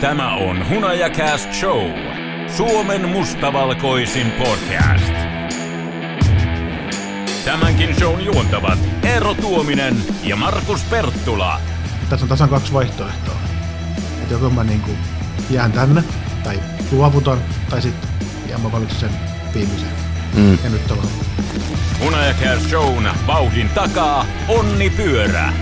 [0.00, 1.90] Tämä on Hunajakast Show.
[2.56, 5.14] Suomen mustavalkoisin podcast.
[7.44, 11.60] Tämänkin shown juontavat Eero Tuominen ja Markus Perttula.
[12.10, 13.34] Tässä on tasan kaksi vaihtoehtoa.
[14.22, 14.90] Että joko mä niinku
[15.50, 16.04] jään tänne,
[16.44, 16.60] tai
[16.92, 17.38] luovutan,
[17.70, 18.10] tai sitten
[18.48, 19.10] ja mä valitsen sen
[19.54, 19.88] viimeisen.
[20.36, 20.58] Mm.
[20.64, 21.08] Ja nyt ollaan.
[22.00, 25.52] Hunajakast Shown vauhdin takaa Onni Pyörä.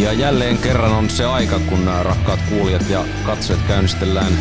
[0.00, 4.32] Ja jälleen kerran on se aika, kun nämä rakkaat kuulijat ja katsojat käynnistellään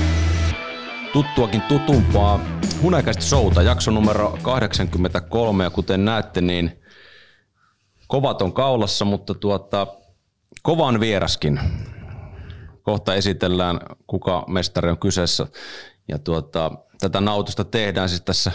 [1.13, 2.39] tuttuakin tutumpaa
[2.81, 6.81] Hunajakäistä showta, jakso numero 83, ja kuten näette, niin
[8.07, 9.87] kovat on kaulassa, mutta tuota,
[10.63, 11.59] kovan vieraskin.
[12.81, 15.47] Kohta esitellään, kuka mestari on kyseessä.
[16.07, 18.51] Ja tuota, tätä nautusta tehdään siis tässä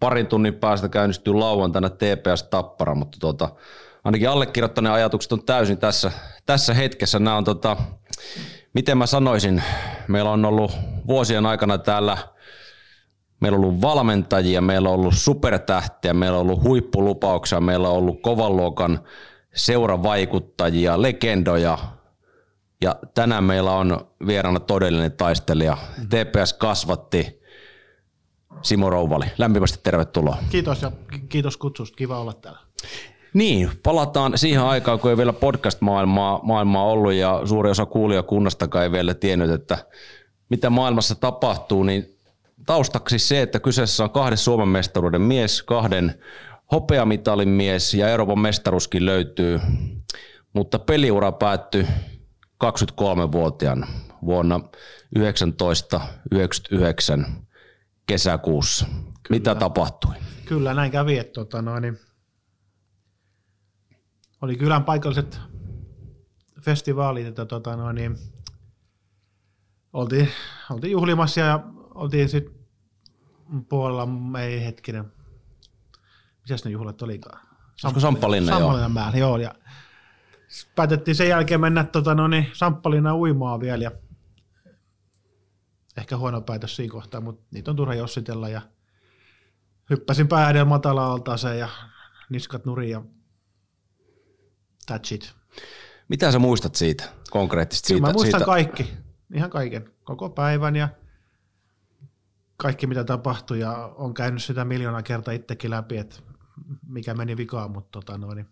[0.00, 3.50] parin tunnin päästä käynnistyy lauantaina TPS Tappara, mutta tuota,
[4.04, 6.12] ainakin allekirjoittaneen ajatukset on täysin tässä,
[6.46, 7.18] tässä hetkessä.
[7.18, 7.76] Nämä on tota,
[8.74, 9.62] miten mä sanoisin,
[10.08, 10.72] meillä on ollut
[11.06, 12.18] vuosien aikana täällä,
[13.40, 18.22] meillä on ollut valmentajia, meillä on ollut supertähtiä, meillä on ollut huippulupauksia, meillä on ollut
[18.22, 19.00] kovan luokan
[19.54, 21.78] seuravaikuttajia, legendoja,
[22.80, 25.76] ja tänään meillä on vieraana todellinen taistelija.
[26.08, 27.38] TPS kasvatti
[28.62, 29.26] Simo Rouvali.
[29.38, 30.38] Lämpimästi tervetuloa.
[30.50, 31.96] Kiitos ja ki- kiitos kutsusta.
[31.96, 32.60] Kiva olla täällä.
[33.34, 38.92] Niin, palataan siihen aikaan, kun ei vielä podcast-maailmaa maailmaa ollut ja suuri osa kuulijakunnastakaan ei
[38.92, 39.78] vielä tiennyt, että
[40.48, 42.16] mitä maailmassa tapahtuu, niin
[42.66, 46.14] taustaksi se, että kyseessä on kahden Suomen mestaruuden mies, kahden
[46.72, 49.60] hopeamitalin mies ja Euroopan mestaruuskin löytyy,
[50.52, 51.86] mutta peliura päättyi
[52.64, 53.86] 23-vuotiaana
[54.26, 54.60] vuonna
[55.14, 57.26] 1999
[58.06, 58.86] kesäkuussa.
[59.30, 60.14] Mitä tapahtui?
[60.44, 61.98] Kyllä näin kävi, että tota, noin, niin
[64.42, 65.40] oli kylän paikalliset
[66.60, 68.18] festivaalit, että tota, noin, niin
[69.92, 70.28] oltiin,
[70.70, 71.60] oltiin juhlimassa ja
[71.94, 72.54] oltiin sitten
[73.68, 74.08] puolella,
[74.40, 75.12] ei hetkinen,
[76.42, 77.48] mitäs ne juhlat olikaan?
[77.84, 78.58] Olisiko Samppalinna, joo.
[78.58, 79.36] Samppalinnan määrä, joo.
[79.36, 79.54] Ja
[80.74, 83.90] päätettiin sen jälkeen mennä tota, no niin, Samppalinnan uimaan vielä ja
[85.96, 88.62] ehkä huono päätös siinä kohtaa, mutta niitä on turha jossitella ja
[89.90, 91.68] hyppäsin pää edellä matala altaaseen ja
[92.30, 93.02] niskat nurin ja
[94.90, 95.34] that's it.
[96.08, 97.94] Mitä sä muistat siitä konkreettisesti?
[97.94, 98.92] Kyllä Siitä, mä muistan siitä, kaikki,
[99.34, 100.88] ihan kaiken, koko päivän ja
[102.56, 106.16] kaikki mitä tapahtui ja on käynyt sitä miljoona kertaa itsekin läpi, että
[106.86, 108.48] mikä meni vikaan, mutta tota noin, niin,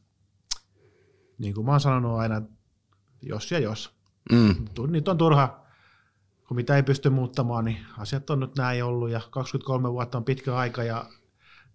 [1.39, 2.43] niin kuin mä oon sanonut aina,
[3.23, 3.97] jos ja jos.
[4.33, 4.55] Mm,
[4.89, 5.67] Nyt on turha,
[6.49, 10.25] kun mitä ei pysty muuttamaan, niin asiat on nyt näin ollut ja 23 vuotta on
[10.25, 11.05] pitkä aika ja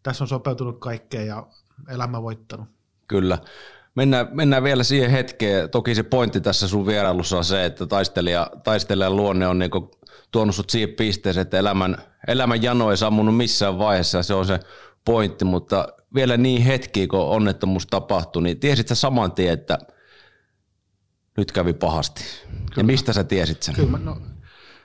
[0.04, 1.48] tässä on sopeutunut kaikkeen ja
[1.88, 2.68] elämä voittanut.
[3.08, 3.38] kyllä.
[3.96, 5.70] Mennään, mennään vielä siihen hetkeen.
[5.70, 9.92] Toki se pointti tässä sun vierailussa on se, että taistelija, taistelijan luonne on niinku
[10.32, 11.98] tuonut sut siihen pisteeseen, että elämän,
[12.28, 14.60] elämän jano ei sammunut missään vaiheessa se on se
[15.06, 19.78] pointti, mutta vielä niin hetki, kun onnettomuus tapahtui, niin tiesit sä saman tien, että
[21.38, 22.24] nyt kävi pahasti.
[22.78, 23.76] Ja mistä sä tiesit sen?
[23.76, 24.18] Kyllä no,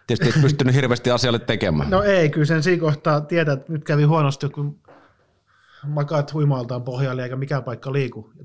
[0.07, 1.91] Tietysti et pystynyt hirveästi asialle tekemään.
[1.91, 4.81] no ei, kyllä sen siinä kohtaa tietää, että nyt kävi huonosti, kun
[5.87, 8.45] makaat huimaltaan pohjalle eikä mikään paikka liiku ja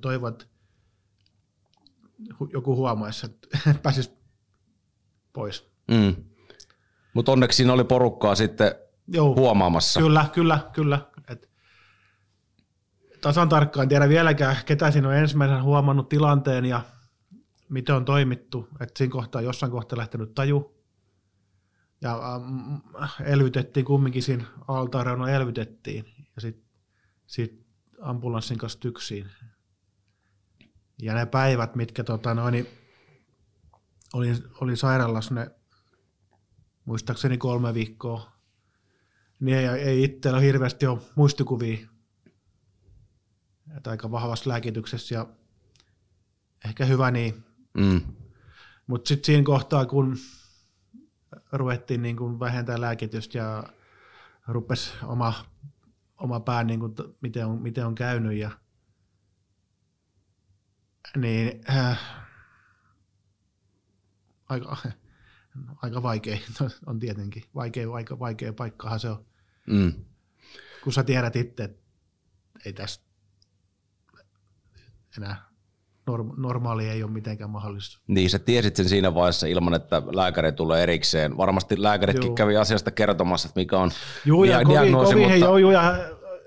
[2.34, 3.48] hu- joku huomaisi, että
[3.84, 4.12] pääsisi
[5.34, 5.72] pois.
[5.92, 6.16] Mm.
[7.14, 8.76] Mutta onneksi siinä oli porukkaa sitten
[9.08, 9.36] Joo.
[9.36, 10.00] huomaamassa.
[10.00, 11.00] Kyllä, kyllä, kyllä.
[11.28, 11.50] Et
[13.22, 16.82] tasan tarkkaan tiedä vieläkään, ketä siinä on ensimmäisenä huomannut tilanteen ja
[17.70, 18.68] miten on toimittu.
[18.80, 20.78] Että siinä kohtaa jossain kohtaa lähtenyt taju.
[22.02, 22.76] Ja ähm,
[23.24, 26.06] elvytettiin kumminkin siinä altareuna elvytettiin.
[26.36, 26.71] Ja sitten
[27.32, 27.66] sit
[28.02, 29.32] ambulanssin kanssa tyksiin.
[31.02, 32.68] Ja ne päivät, mitkä tota noin, niin
[34.14, 34.30] oli,
[34.62, 35.52] oli sairaalassa ne
[36.86, 38.32] muistaakseni kolme viikkoa,
[39.40, 41.88] niin ei, ei itsellä hirveästi ole muistikuvia.
[43.78, 45.28] Että aika vahvassa lääkityksessä ja
[46.66, 47.44] ehkä hyvä niin.
[47.74, 48.02] Mm.
[48.88, 50.18] Mutta sitten siinä kohtaa, kun
[51.52, 53.64] ruvettiin niin kun vähentää lääkitystä ja
[54.48, 55.46] rupesi oma,
[56.22, 58.52] oma pää, niin kun, t- miten, on, miten on käynyt ja
[61.16, 62.00] niin äh,
[64.50, 64.78] aika,
[65.84, 66.38] aika vaikea
[66.86, 67.44] on tietenkin.
[67.56, 69.26] Vaikea, vaikea, vaikea paikkahan se on.
[69.68, 69.94] Mm.
[70.84, 71.82] kun sä tiedät itse, että
[72.66, 73.06] ei tästä
[75.18, 75.51] enää
[76.38, 78.00] normaali ei ole mitenkään mahdollista.
[78.08, 81.38] Niin, sä tiesit sen siinä vaiheessa ilman, että lääkäri tulee erikseen.
[81.38, 82.36] Varmasti lääkäritkin Joo.
[82.36, 83.92] kävi asiasta kertomassa, että mikä on
[84.26, 85.94] Juu, ja kovin, diagnoosi, kovin mutta- joujuu, ja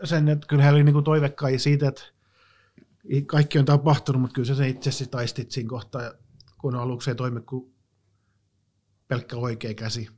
[0.04, 2.02] sen, että kyllä he oli niinku toivekkaita siitä, että
[3.26, 6.12] kaikki on tapahtunut, mutta kyllä se itse taistit siinä kohtaa,
[6.58, 7.74] kun aluksi ei toimi kuin
[9.08, 10.08] pelkkä oikea käsi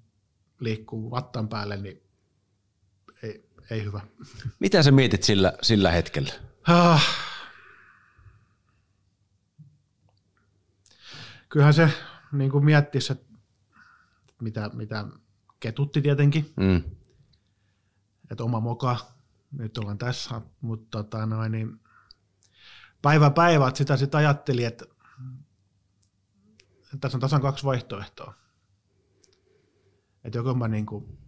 [0.60, 2.02] liikkuu vattan päälle, niin
[3.22, 4.00] ei, ei hyvä.
[4.58, 6.32] Mitä sä mietit sillä, sillä hetkellä?
[6.68, 7.25] Ah.
[11.48, 11.90] Kyllähän se
[12.32, 13.26] niin kuin miettisi, että
[14.40, 15.06] mitä, mitä
[15.60, 16.82] ketutti tietenkin, Mm.
[18.30, 18.96] että oma moka,
[19.52, 21.80] nyt ollaan tässä, mutta tota noin, niin
[23.02, 24.84] päivä päivät sitä sitten ajatteli, että,
[26.84, 28.34] että tässä on tasan kaksi vaihtoehtoa.
[30.24, 31.18] Että joko mä niin kuin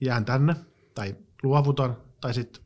[0.00, 0.56] jään tänne
[0.94, 2.62] tai luovutan, tai sitten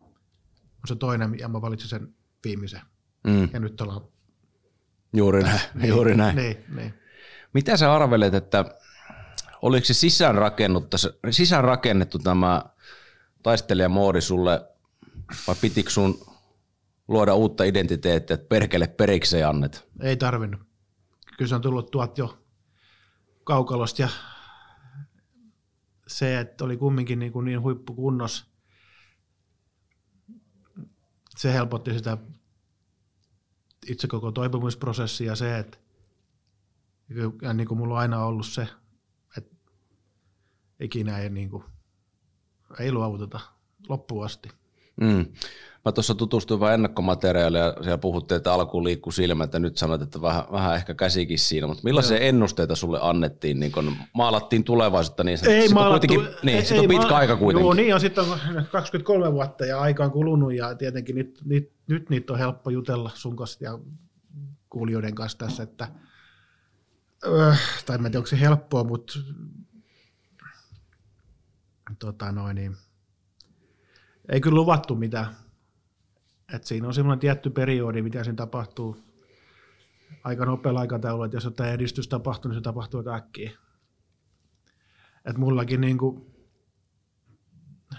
[0.00, 2.14] on se toinen, ja mä valitsin sen
[2.44, 2.80] viimeisen.
[3.24, 3.48] Mm.
[3.52, 4.00] Ja nyt ollaan...
[5.12, 5.60] Juuri näin.
[5.84, 6.36] Juuri näin.
[6.36, 6.94] Niin, niin.
[7.52, 8.64] Mitä sä arvelet, että
[9.62, 10.96] oliko se sisäänrakennettu,
[11.30, 12.62] sisäänrakennettu tämä
[13.42, 14.68] taistelijamoodi sulle,
[15.46, 16.26] vai pitikö sun
[17.08, 19.88] luoda uutta identiteettiä, että perkele periksi ei annet?
[20.00, 20.60] Ei tarvinnut.
[21.38, 22.38] Kyllä se on tullut tuot jo
[23.44, 24.08] kaukalosta ja
[26.06, 28.46] se, että oli kumminkin niin, kuin niin huippukunnos,
[31.36, 32.18] se helpotti sitä
[33.86, 35.78] itse koko toipumisprosessia ja se, että
[37.42, 38.68] ja niin kuin mulla on aina ollut se,
[39.38, 39.56] että
[40.80, 41.64] ikinä ei, niin kuin,
[42.78, 43.40] ei luovuteta
[43.88, 44.48] loppuun asti.
[45.00, 45.26] Mm.
[45.84, 50.02] Mä tuossa tutustuin vähän ennakkomateriaalia ja siellä puhuttiin, että alkuun liikkuu silmät ja nyt sanoit,
[50.02, 52.28] että vähän, vähän ehkä käsikin siinä, mutta millaisia Joo.
[52.28, 56.58] ennusteita sulle annettiin, niin kun maalattiin tulevaisuutta, niin se, Ei sit on maalattu, kuitenkin, niin,
[56.58, 57.66] ei, sit on pitkä ma- aika kuitenkin.
[57.66, 58.38] Joo, niin on sitten on
[58.70, 63.10] 23 vuotta ja aika on kulunut ja tietenkin nyt, nyt, nyt niitä on helppo jutella
[63.14, 63.78] sun kanssa ja
[64.70, 65.88] kuulijoiden kanssa tässä, että
[67.26, 67.54] öö,
[67.86, 69.14] tai en tiedä, onko se helppoa, mutta
[71.98, 72.76] tota noin, niin,
[74.28, 75.41] ei kyllä luvattu mitään.
[76.52, 78.96] Et siinä on semmoinen tietty periodi, mitä siinä tapahtuu
[80.24, 83.50] aika nopealla aikataululla, että jos jotain edistys tapahtuu, niin se tapahtuu aika äkkiä.
[85.24, 86.34] Et mullakin niin kuin,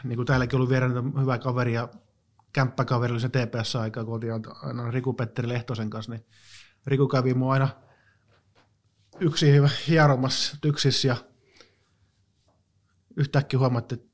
[0.03, 1.89] niin kuin täälläkin ollut vieressä hyvä kaveri ja
[2.53, 6.25] kämppäkaveri oli se TPS-aika, kun oltiin aina Riku-Petteri Lehtosen kanssa, niin
[6.85, 7.69] Riku kävi mua aina
[9.19, 9.51] yksi
[9.87, 11.15] hieromassa tyksissä ja
[13.17, 14.13] yhtäkkiä huomattiin, että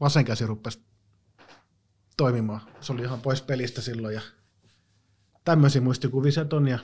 [0.00, 0.89] vasen käsi rupesi
[2.20, 2.60] toimimaan.
[2.80, 4.20] Se oli ihan pois pelistä silloin ja
[5.44, 6.78] tämmöisiä muistikuvia sieltä on ja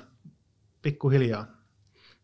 [0.83, 1.47] pikkuhiljaa.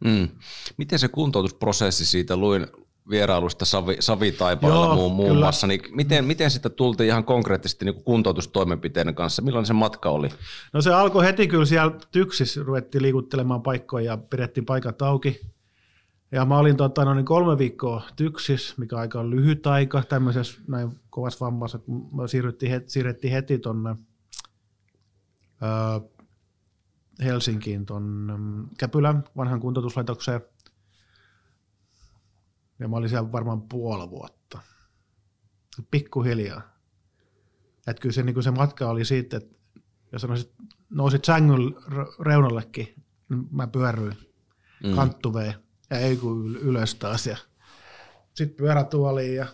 [0.04, 0.28] Mm.
[0.76, 2.66] Miten se kuntoutusprosessi siitä luin
[3.10, 5.44] vierailusta Savi, Savitaipaalla Joo, muun, muun kyllä.
[5.44, 9.42] muassa, niin miten, miten sitä tultiin ihan konkreettisesti niin kuntoutustoimenpiteiden kanssa?
[9.42, 10.28] Millainen se matka oli?
[10.72, 15.40] No se alkoi heti kyllä siellä tyksissä, ruvettiin liikuttelemaan paikkoja ja pidettiin paikat auki.
[16.32, 20.60] Ja mä olin tota, no niin kolme viikkoa tyksissä, mikä aika on lyhyt aika tämmöisessä
[20.68, 23.96] näin kovassa vammassa, että me siirryttiin heti, siirrettiin heti tonne
[25.62, 26.08] öö,
[27.24, 28.02] Helsinkiin ton
[28.38, 30.40] mm, Käpylän vanhan kuntoutuslaitokseen.
[32.78, 34.58] Ja mä olin siellä varmaan puoli vuotta.
[35.90, 36.62] Pikkuhiljaa.
[37.86, 39.56] Että kyllä se, niin se matka oli siitä, että
[40.12, 40.52] jos sanoisit,
[40.90, 42.94] nousit sängyn re- reunallekin,
[43.28, 44.16] niin mä pyörryin
[44.84, 44.94] mm.
[44.94, 45.54] kanttuveen
[45.92, 47.26] ja ei kun yl- ylös taas.
[47.26, 47.36] Ja
[48.34, 49.46] sitten pyörätuoliin ja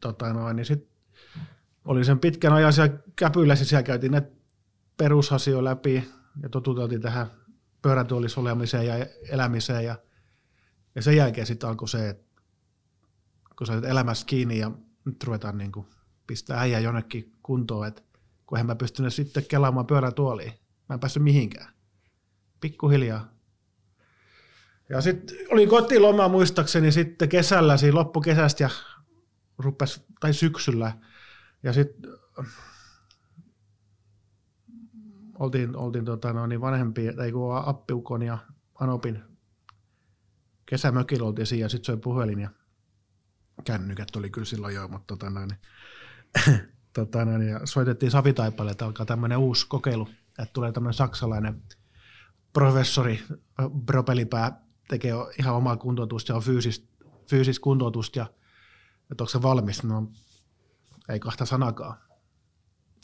[0.00, 0.88] tota noin, niin sit
[1.84, 4.22] oli sen pitkän ajan siellä käpylässä, siellä käytiin ne
[4.96, 6.08] perusasioita läpi
[6.42, 7.26] ja totuteltiin tähän
[7.82, 9.98] pyörätuolissa olemiseen ja elämiseen ja,
[10.94, 12.42] ja sen jälkeen sitten alkoi se, että
[13.58, 14.70] kun sä olet elämässä kiinni ja
[15.04, 15.86] nyt ruvetaan niin kuin
[16.26, 18.02] pistää äijä jonnekin kuntoon, että
[18.46, 20.52] kun en mä pystynyt sitten kelaamaan pyörätuoliin.
[20.88, 21.74] Mä en päässyt mihinkään.
[22.60, 23.39] Pikkuhiljaa.
[24.90, 28.70] Ja sitten oli kotiloma muistaakseni sitten kesällä, siinä loppukesästä ja
[29.58, 30.92] rupes, tai syksyllä.
[31.62, 32.10] Ja sitten
[35.38, 38.38] oltiin, oltiin tota, no, niin vanhempia, tai kun Appiukon ja
[38.80, 39.22] Anopin
[40.66, 42.50] kesämökillä oltiin siinä ja sitten soi puhelin ja
[43.64, 45.50] kännykät oli kyllä silloin jo, mutta tota noin,
[46.92, 51.62] tota noin, ja soitettiin Savitaipalle, että alkaa tämmöinen uusi kokeilu, että tulee tämmöinen saksalainen
[52.52, 53.20] professori,
[53.84, 56.88] Bropelipää, tekee ihan omaa kuntoutusta ja on fyysistä,
[57.30, 58.26] fyysistä kuntoutusta ja
[59.10, 60.12] että onko se valmis, no
[61.08, 61.96] ei kahta sanakaan.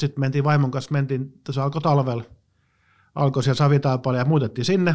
[0.00, 2.25] Sitten mentiin vaimon kanssa, mentiin, se alkoi talvella,
[3.14, 4.95] alkoi siellä Savitaipalle ja muutettiin sinne,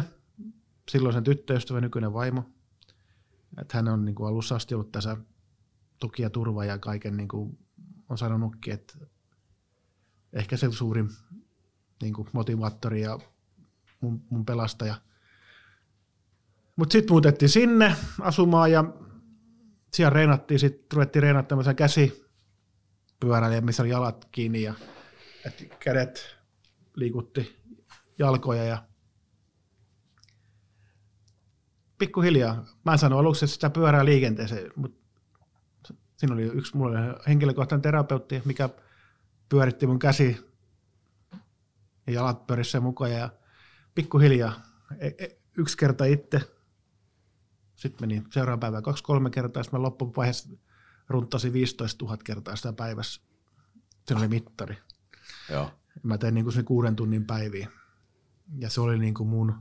[0.90, 2.42] silloin sen tyttöystävä, nykyinen vaimo,
[3.60, 5.16] että hän on niin kuin alussa asti ollut tässä
[6.00, 7.58] tuki ja turva ja kaiken niin kuin
[8.08, 8.94] on sanonutkin, että
[10.32, 11.10] ehkä se suurin
[12.02, 13.18] niin kuin motivaattori ja
[14.00, 14.94] mun, mun pelastaja.
[16.76, 18.84] Mutta sitten muutettiin sinne asumaan ja
[19.94, 24.74] siellä reenattiin, sitten ruvettiin reenattamaan tämmöisen käsipyörällä, missä oli jalat kiinni ja
[25.46, 26.36] et kädet
[26.96, 27.62] liikutti
[28.18, 28.84] jalkoja ja
[31.98, 32.64] pikkuhiljaa.
[32.84, 35.02] Mä en sano aluksi sitä pyörää liikenteeseen, mutta
[36.16, 36.98] siinä oli yksi mulle
[37.28, 38.68] henkilökohtainen terapeutti, mikä
[39.48, 40.52] pyöritti mun käsi
[42.06, 43.30] ja jalat pyörissä mukaan ja
[43.94, 44.62] pikkuhiljaa
[44.98, 46.40] e- e- yksi kerta itse,
[47.76, 50.48] sitten meni seuraavan päivän kaksi-kolme kertaa, sitten mä loppuvaiheessa
[51.08, 53.20] runtasin 15 000 kertaa sitä päivässä.
[54.08, 54.78] Se oli mittari.
[55.50, 55.70] Joo.
[56.02, 57.68] Mä tein niin kuin se kuuden tunnin päiviä.
[58.58, 59.54] Ja se oli niin kuin mun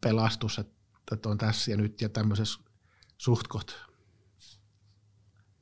[0.00, 2.60] pelastus, että on tässä ja nyt ja tämmöisessä
[3.18, 3.80] suhtkot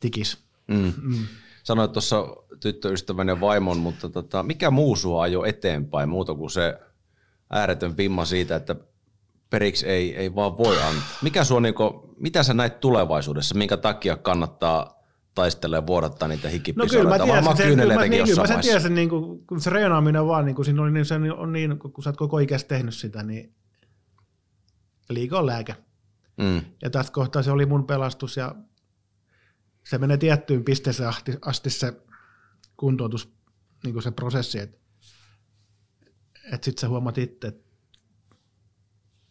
[0.00, 0.46] tikis.
[0.68, 0.92] Mm.
[1.02, 1.26] Mm.
[1.62, 2.26] Sanoit tuossa
[2.60, 6.78] tyttöystävän ja vaimon, mutta tota, mikä muu sua ajoi eteenpäin muuta kuin se
[7.50, 8.76] ääretön vimma siitä, että
[9.50, 11.02] periksi ei, ei vaan voi antaa.
[11.22, 14.96] Mikä sua, niinku, mitä sä näit tulevaisuudessa, minkä takia kannattaa
[15.34, 17.18] taistella ja vuodattaa niitä hikipisaroita?
[17.18, 19.70] No kyllä mä tiesin, sen, mä, niin, kyllä mä sen tiesin, niin kuin, kun se
[19.70, 22.66] reenaaminen vaan, niin kuin siinä oli, niin se on niin, kun sä oot koko ikässä
[22.66, 23.54] tehnyt sitä, niin
[25.10, 25.76] liika on lääke.
[26.36, 26.60] Mm.
[26.82, 28.54] Ja tästä kohtaa se oli mun pelastus ja
[29.86, 31.92] se menee tiettyyn pisteeseen asti, asti se
[32.76, 33.32] kuntoutus,
[33.84, 34.78] niin kuin se prosessi, että
[36.52, 37.65] et sitten sä huomaat itse, että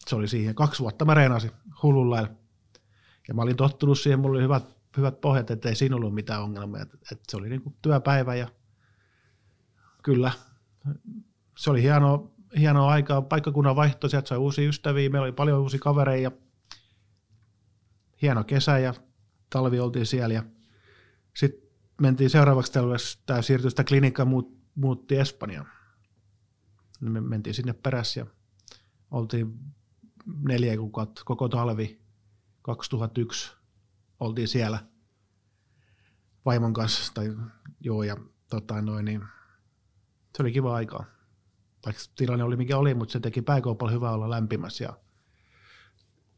[0.10, 0.56] se oli siihen.
[0.56, 1.52] Kaksi vuotta mä reenasin
[1.84, 2.28] hullulla
[3.28, 6.44] ja mä olin tottunut siihen, mulla oli hyvät, hyvät pohjat, että ei siinä ollut mitään
[6.44, 6.82] ongelmia.
[6.82, 8.48] Et, et se oli niinku työpäivä ja
[10.04, 10.32] kyllä,
[11.58, 13.22] se oli hieno, hienoa aikaa.
[13.22, 16.32] Paikkakunnan vaihto, sieltä sai uusia ystäviä, meillä oli paljon uusia kavereja.
[18.22, 18.94] Hieno kesä ja
[19.50, 20.44] talvi oltiin siellä ja
[21.34, 21.70] sitten
[22.02, 25.68] mentiin seuraavaksi talveksi, tämä siirtyi sitä klinikkaa, muut, muutti Espanjaan.
[27.02, 28.26] Me mentiin sinne perässä ja
[29.12, 29.60] oltiin
[30.26, 32.02] neljä kuukautta, koko talvi
[32.62, 33.54] 2001
[34.20, 34.80] oltiin siellä
[36.46, 37.36] vaimon kanssa, tai
[37.80, 38.18] joo, ja
[38.50, 39.22] tota, noin, niin,
[40.38, 41.06] se oli kiva aikaa.
[41.86, 44.84] Vaikka tilanne oli mikä oli, mutta se teki pääkaupalla hyvä olla lämpimässä.
[44.84, 44.98] Ja,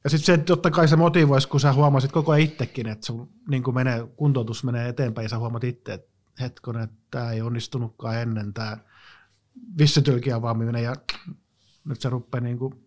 [0.03, 3.29] ja sitten se, totta kai se motivoisi, kun sä huomasit koko ajan itsekin, että sun
[3.50, 7.41] niin kuin menee, kuntoutus menee eteenpäin ja sä huomaat itse, että hetkonen, että tämä ei
[7.41, 8.77] onnistunutkaan ennen, tämä
[9.77, 10.96] vissitylkiä avaaminen ja
[11.86, 12.87] nyt se rupeaa niin kuin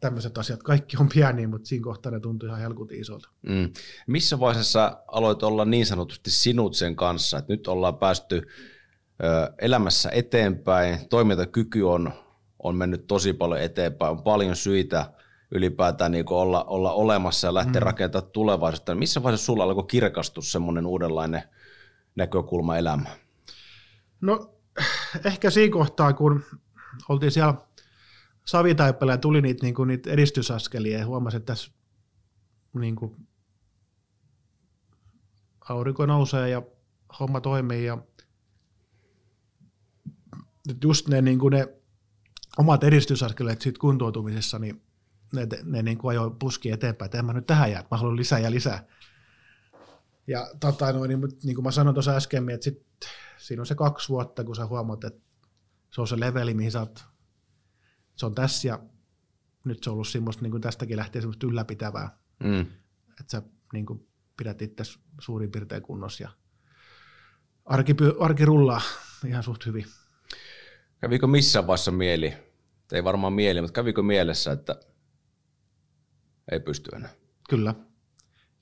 [0.00, 3.28] tämmöiset asiat, kaikki on pieniä, mutta siinä kohtaa ne tuntuu ihan helkutin isolta.
[3.42, 3.72] Mm.
[4.06, 8.36] Missä vaiheessa aloit olla niin sanotusti sinut sen kanssa, että nyt ollaan päästy
[9.24, 12.12] ö, elämässä eteenpäin, toimintakyky on,
[12.62, 15.12] on mennyt tosi paljon eteenpäin, on paljon syitä
[15.50, 17.84] ylipäätään niin olla, olla olemassa ja lähteä mm.
[17.84, 18.94] rakentamaan tulevaisuutta.
[18.94, 21.42] Missä vaiheessa sulla alkoi kirkastua semmoinen uudenlainen
[22.14, 23.16] näkökulma elämään?
[24.20, 24.54] No
[25.24, 26.44] ehkä siinä kohtaa, kun
[27.08, 27.54] oltiin siellä
[28.48, 31.70] savitaipeilla ja tuli niitä, niinku, niitä edistysaskelia ja huomasi, että tässä
[32.74, 33.16] niinku,
[35.68, 36.62] aurinko nousee ja
[37.20, 37.98] homma toimii ja
[40.84, 41.68] just ne, niinku, ne
[42.58, 44.82] omat edistysaskeleet siitä kuntoutumisessa, niin
[45.32, 48.16] ne, ne niin kuin ajoi puski eteenpäin, että en mä nyt tähän jää, mä haluan
[48.16, 48.86] lisää ja lisää.
[50.26, 52.82] Ja tota, no, niin, niin kuin mä sanoin tuossa äsken, että sit,
[53.38, 55.20] siinä on se kaksi vuotta, kun sä huomaat, että
[55.90, 57.07] se on se leveli, mihin sä oot
[58.18, 58.78] se on tässä ja
[59.64, 62.60] nyt se on ollut semmoista, niin kuin tästäkin lähtee semmoista ylläpitävää, mm.
[63.20, 64.82] että sä niin kuin pidät itse
[65.20, 66.30] suurin piirtein kunnossa ja
[67.64, 68.80] arki, arki rullaa
[69.26, 69.86] ihan suht hyvin.
[71.00, 72.34] Kävikö missään vaiheessa mieli,
[72.92, 74.80] ei varmaan mieli, mutta kävikö mielessä, että
[76.52, 77.10] ei pysty enää?
[77.48, 77.74] Kyllä,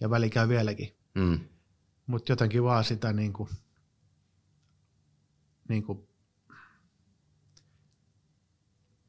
[0.01, 0.97] ja väli käy vieläkin.
[1.15, 1.41] Mm.
[2.07, 3.49] Mutta jotenkin vaan sitä niin kuin,
[5.69, 6.09] niin kuin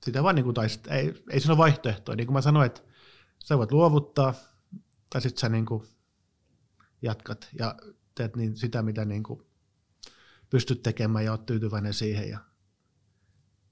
[0.08, 2.16] sitä vaan niin kuin, tai sit, ei, ei siinä ole vaihtoehtoa.
[2.16, 2.82] Niin kuin mä sanoin, että
[3.44, 4.34] sä voit luovuttaa,
[5.10, 5.84] tai sitten sä niin kuin
[7.02, 7.76] jatkat ja
[8.16, 9.42] teet niin sitä, mitä niin kuin
[10.50, 12.30] pystyt tekemään ja oot tyytyväinen siihen.
[12.30, 12.40] Ja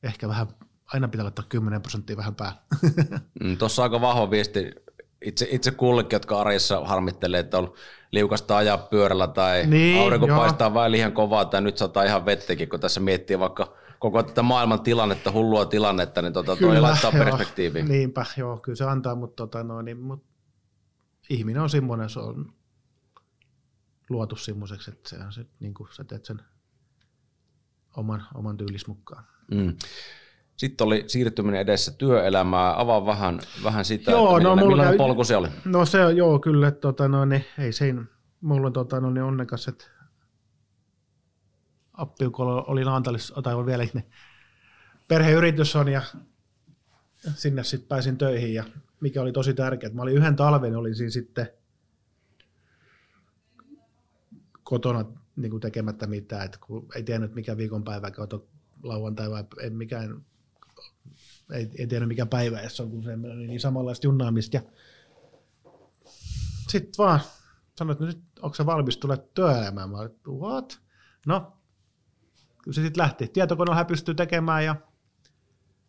[0.04, 0.48] ehkä vähän,
[0.94, 2.60] aina pitää laittaa 10 prosenttia vähän päälle.
[3.44, 4.72] Mm, Tuossa aika vahva viesti
[5.26, 7.74] itse, itse kullekin, jotka arjessa harmittelee, että on
[8.12, 10.38] liukasta ajaa pyörällä tai niin, aurinko joo.
[10.38, 13.72] paistaa vähän liian kovaa tai nyt sataa ihan vettekin, kun tässä miettii vaikka–
[14.06, 17.88] koko tätä maailman tilannetta, hullua tilannetta, niin tota, kyllä, toi laittaa joo, perspektiiviin.
[17.88, 20.26] Niinpä, joo, kyllä se antaa, mutta tota, no, niin, mut,
[21.30, 22.54] ihminen on semmoinen, se on
[24.10, 26.42] luotu semmoiseksi, että se on se, niin kuin sä teet sen
[27.98, 29.24] oman, oman tyylis mukaan.
[29.52, 29.76] Mm.
[30.58, 32.82] Sitten oli siirtyminen edessä työelämää.
[32.82, 35.48] Avaa vähän, vähän sitä, joo, että no, millainen käy, polku se oli?
[35.66, 36.72] No se on, joo, kyllä.
[36.72, 38.10] Tota, no, niin, ei sein,
[38.42, 39.86] mulla on tota, no, niin onnekas, että
[41.98, 43.88] appiukolla oli Naantalissa, tai on vielä
[45.08, 46.02] perheyritys on ja
[47.36, 48.64] sinne sitten pääsin töihin ja
[49.02, 49.94] mikä oli tosi tärkeää.
[49.94, 51.48] Mä olin yhden talven, olin siinä sitten
[54.64, 58.12] kotona niin kuin tekemättä mitään, että kun ei tiennyt mikä viikonpäivä,
[58.84, 60.26] lauantai vai en mikään,
[61.52, 64.58] ei, ei tiedä mikä päivä edes on, kun se meni niin samanlaista junnaamista.
[64.58, 64.62] Ja
[66.70, 67.20] sitten vaan
[67.78, 69.90] sanoin, että nyt onko se valmis tulla työelämään?
[69.90, 70.80] Mä olin, what?
[71.26, 71.58] No,
[72.66, 73.28] kyllä se sitten lähti.
[73.28, 74.76] Tietokoneella pystyy tekemään ja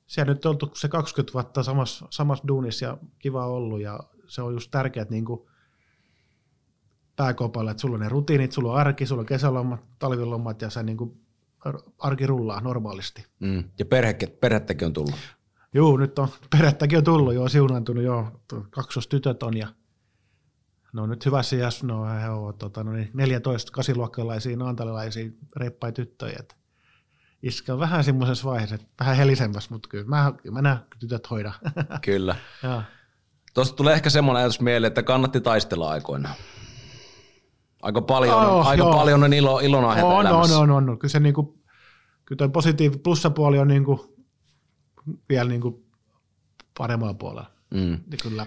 [0.06, 4.42] siellä nyt on oltu se 20 vuotta samassa, samassa duunissa ja kiva ollut ja se
[4.42, 5.48] on just tärkeää, että niinku
[7.16, 10.82] pääkopalle, että sulla on ne rutiinit, sulla on arki, sulla on kesälomat, talvilomat ja se
[10.82, 11.16] niinku
[11.98, 13.26] arki rullaa normaalisti.
[13.40, 13.64] Mm.
[13.78, 15.14] Ja perhe, perhettäkin on tullut.
[15.74, 18.40] Joo, nyt on perhettäkin on tullut, joo, siunaantunut, joo,
[18.70, 19.68] kaksostytöt on ja
[20.92, 25.92] ne on nyt hyvässä iässä, no he ovat tota, no niin, 14 kasiluokkalaisia, naantalilaisia reippai
[25.92, 26.36] tyttöjä.
[26.40, 26.56] Et
[27.42, 31.52] iskä on vähän semmoisessa vaiheessa, että vähän helisemmässä, mutta kyllä mä, mä nämä tytöt hoida.
[32.04, 32.36] Kyllä.
[32.62, 32.82] ja.
[33.54, 36.34] Tuosta tulee ehkä semmoinen ajatus mieleen, että kannatti taistella aikoinaan.
[37.82, 38.92] Aika paljon, Oh, aika joo.
[38.96, 40.58] paljon on ilo, ilonaiheita on, on, elämässä.
[40.58, 40.98] on, on, on.
[40.98, 41.58] Kyllä se niinku,
[42.24, 44.16] kyllä toi positiivi plussapuoli on niinku,
[45.28, 45.86] vielä niinku
[46.78, 47.50] paremmalla puolella.
[47.74, 47.92] Mm.
[47.92, 48.46] Ja kyllä.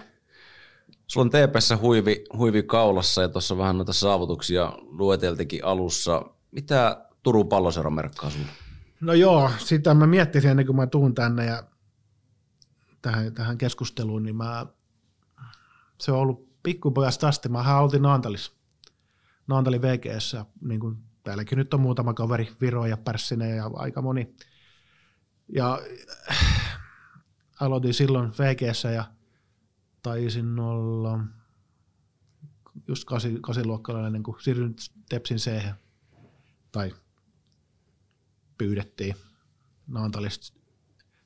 [1.06, 6.22] Sulla on TPssä huivi, huivi kaulassa ja tuossa vähän noita saavutuksia lueteltikin alussa.
[6.50, 8.46] Mitä Turun palloseura merkkaa sulle?
[9.00, 11.62] No joo, sitä mä miettisin ennen kuin mä tuun tänne ja
[13.02, 14.66] tähän, tähän keskusteluun, niin mä,
[15.98, 17.48] se on ollut pikkupojasta asti.
[17.48, 18.52] Mä oltiin Naantalissa,
[19.46, 24.34] Naantalin VGS, niin kuin täälläkin nyt on muutama kaveri, Viro ja Pärssinen ja aika moni.
[25.48, 25.80] Ja
[26.30, 26.80] äh,
[27.60, 29.04] aloitin silloin VGS ja
[30.02, 31.20] taisin olla
[32.88, 34.76] just kasi, kasiluokkalainen, kun siirryin
[35.08, 35.62] Tepsin c
[36.72, 36.94] tai
[38.60, 39.16] pyydettiin
[39.86, 40.58] Naantalista.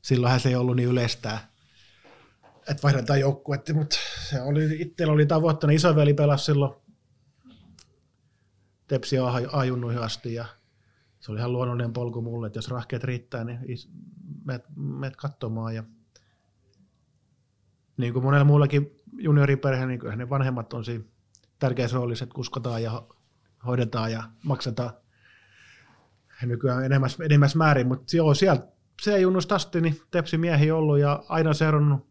[0.03, 1.49] Silloinhan se ei ollut niin yleistää,
[2.71, 3.97] että vaihdetaan joukkuetta, mutta
[4.31, 6.75] se oli, itsellä oli tavoitteena, isoveli pelasi silloin
[8.89, 9.17] Tepsi
[9.53, 10.45] ajunnuihin asti ja
[11.21, 13.59] se oli ihan luonnollinen polku mulle, että jos rahkeet riittää, niin
[14.45, 15.85] meet, meet katsomaan ja
[17.97, 21.05] niin kuin monella muullakin junioriperhe, niin kyllähän ne vanhemmat on siinä
[21.59, 23.17] tärkeässä roolissa, että kuskotaan ja ho-
[23.67, 25.04] hoidetaan ja maksetaan
[26.43, 28.69] nykyään enemmän, enemmän määrin, mutta joo, sieltä
[29.03, 32.07] se junnusta asti niin Tepsi miehi ollut ja aina seurannut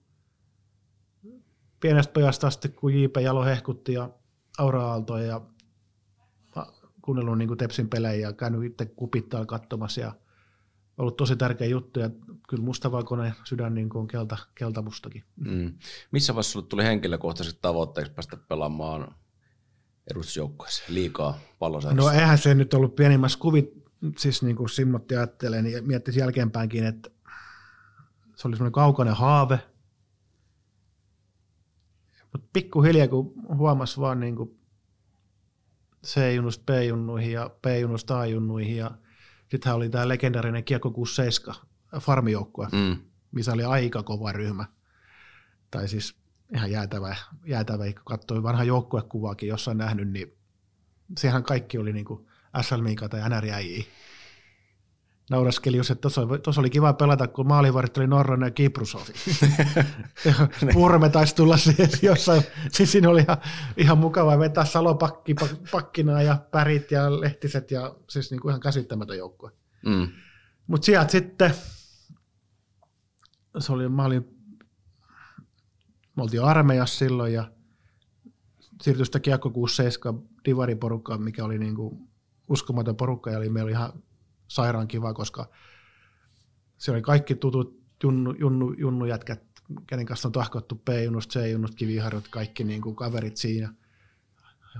[1.80, 3.18] pienestä pojasta asti, kun J.P.
[3.18, 4.10] Jalo hehkutti ja
[4.58, 5.42] Aura Aalto ja
[7.02, 10.14] kuunnellut niin Tepsin pelejä ja käynyt itse kupittaa katsomassa ja
[10.98, 12.10] ollut tosi tärkeä juttu ja
[12.50, 15.24] kyllä mustavalkoinen sydän niin kuin on kelta, keltamustakin.
[15.36, 15.74] Mm.
[16.12, 19.16] Missä vaiheessa sulle tuli henkilökohtaiset tavoitteeksi päästä pelaamaan
[20.12, 22.12] edustusjoukkueessa liikaa palloseurassa?
[22.12, 23.83] No eihän se nyt ollut pienimmässä kuvit,
[24.18, 27.10] siis niin kuin Simmotti ajattelee, niin miettisi jälkeenpäinkin, että
[28.36, 29.60] se oli semmoinen kaukainen haave.
[32.34, 34.60] Mutta pikkuhiljaa, kun huomasi vaan niin kuin
[36.06, 38.92] C-junnusta B-junnuihin ja B-junnusta A-junnuihin ja
[39.52, 41.56] sittenhän oli tämä legendaarinen Kiekko 67
[42.00, 42.98] farmijoukkue, Mm.
[43.32, 44.66] missä oli aika kova ryhmä.
[45.72, 46.16] Tai siis
[46.56, 50.38] ihan jäätävä, jäätävä kun katsoi vanha joukkuekuvaakin jossain nähnyt, niin
[51.18, 52.28] sehän kaikki oli niin kuin
[52.62, 53.84] SL tai NRJ.
[55.30, 56.10] Nauraskeli just, että
[56.44, 59.02] tuossa oli, kiva pelata, kun maalivarit oli Norronen ja Kiprusov.
[60.74, 62.44] Purme taisi tulla siihen jossain.
[62.72, 63.38] Siis siinä oli ihan,
[63.78, 68.62] ihan mukava vetää salopakki pak- pakkinaa ja pärit ja lehtiset ja siis niin kuin ihan
[68.62, 69.52] käsittämätön joukkue.
[69.86, 70.08] Mm.
[70.68, 71.56] Mutta sieltä sitten,
[73.60, 74.26] se oli, mä olin,
[76.16, 77.52] me oltiin armeijassa silloin ja
[78.82, 82.12] siirtyi sitä Kiekko 67 divariporukkaan, mikä oli niinku
[82.49, 84.03] uskomaton porukka ja oli, meillä oli ihan
[84.47, 85.49] sairaan kiva, koska
[86.77, 89.43] se oli kaikki tutut junnu, junnu, junnujätkät,
[89.88, 93.73] kenen kanssa on tahkottu P-junnusta, C-junnusta, kiviharjot, kaikki niinku kaverit siinä.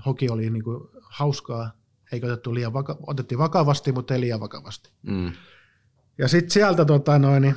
[0.06, 1.70] Hoki oli niinku hauskaa,
[2.12, 4.90] eikä otettu liian vaka- otettiin vakavasti, mutta ei liian vakavasti.
[5.02, 5.32] Mm.
[6.18, 7.56] Ja sitten sieltä tota noin, niin,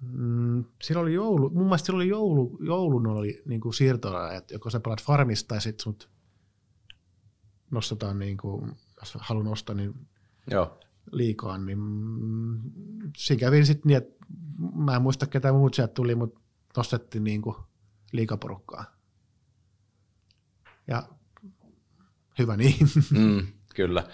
[0.00, 4.54] mm, siinä oli joulu, mun mielestä siinä oli joulu, joulun oli niin kuin siirtoa, että
[4.54, 6.10] joko sä pelaat farmista tai sitten sut
[7.70, 9.94] nostetaan, niin kuin, jos haluan nostaa niin
[10.50, 10.78] Joo.
[11.12, 11.78] liikaa, niin
[13.16, 14.26] siinä kävi sitten niin, että
[14.74, 16.40] mä en muista ketä muut sieltä tuli, mutta
[16.76, 17.56] nostettiin niin kuin
[18.12, 18.84] liikaporukkaa.
[20.86, 21.02] Ja
[22.38, 22.76] hyvä niin.
[23.10, 23.46] Mm.
[23.74, 24.04] Kyllä.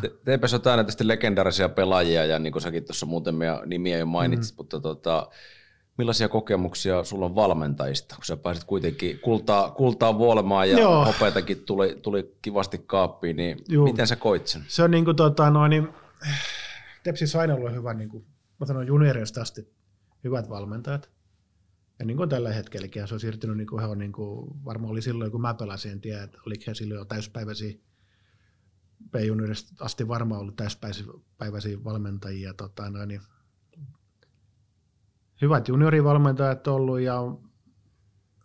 [0.00, 0.60] Te- TPS on
[1.02, 4.56] legendaarisia pelaajia ja niin kuin säkin tuossa muutamia nimiä jo mainitsit, mm.
[4.56, 5.30] mutta tota,
[5.98, 11.04] millaisia kokemuksia sulla on valmentajista, kun sä pääsit kuitenkin kultaa, kultaa vuolemaan ja Joo.
[11.04, 13.84] hopeatakin tuli, tuli kivasti kaappiin, niin Juu.
[13.84, 14.62] miten sä koit sen?
[14.68, 15.88] se on niin kuin, tota, noin, niin,
[17.02, 18.26] Tepsissä aina ollut hyvä, niin kuin,
[18.60, 19.74] mä sanon juniorista asti,
[20.24, 21.10] hyvät valmentajat.
[21.98, 24.90] Ja niin kuin tällä hetkelläkin, se on siirtynyt niin kuin, he on, niin kuin, varmaan
[24.90, 27.74] oli silloin, kun mä pelasin, en tiedä, että oliko he silloin jo täyspäiväisiä.
[29.10, 32.54] P-juniorista asti varmaan ollut täyspäiväisiä valmentajia.
[32.54, 33.20] Tota, noin, niin
[35.42, 37.20] hyvät juniorivalmentajat ollut ja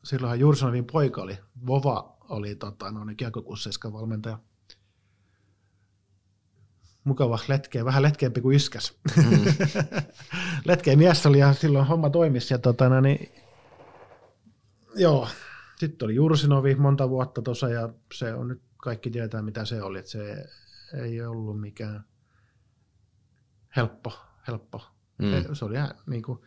[0.04, 4.40] silloinhan Jursonovin poika oli, Vova oli tota, noin, kiekkokusseiska valmentaja.
[7.04, 9.00] Mukava letkeä, vähän letkeämpi kuin iskäs.
[9.18, 9.24] Mm.
[10.66, 12.54] letkeä mies oli ja silloin homma toimisi.
[12.54, 13.30] Ja tota, no, niin,
[14.96, 15.28] joo,
[15.78, 20.00] sitten oli Jursinovi monta vuotta tuossa ja se on nyt kaikki tietää mitä se oli,
[20.00, 20.46] että se
[21.04, 22.06] ei ollut mikään
[23.76, 24.14] helppo,
[24.48, 24.82] helppo.
[25.18, 25.56] Mm.
[25.56, 26.40] Se oli ihan niin kuin,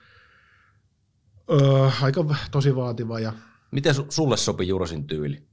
[1.51, 3.21] öö, aika tosi vaativa.
[3.21, 3.33] Ja,
[3.75, 5.49] Miten sulle sopi Jursin tyyli?